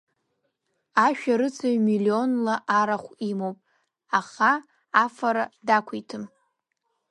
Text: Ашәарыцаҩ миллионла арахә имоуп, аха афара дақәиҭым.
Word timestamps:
Ашәарыцаҩ 1.05 1.77
миллионла 1.87 2.55
арахә 2.79 3.11
имоуп, 3.29 3.57
аха 4.19 4.51
афара 5.03 5.43
дақәиҭым. 5.67 6.23